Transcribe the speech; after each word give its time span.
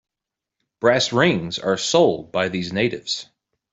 Brass 0.79 1.13
rings 1.13 1.59
are 1.59 1.77
sold 1.77 2.31
by 2.31 2.49
these 2.49 2.73
natives. 2.73 3.27